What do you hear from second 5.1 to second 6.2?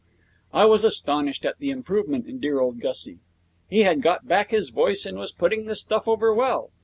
was putting the stuff